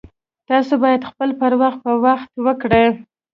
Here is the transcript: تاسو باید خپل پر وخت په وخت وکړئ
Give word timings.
تاسو 0.49 0.73
باید 0.83 1.01
خپل 1.09 1.29
پر 1.39 1.51
وخت 1.61 1.79
په 1.85 1.93
وخت 2.05 2.29
وکړئ 2.45 2.87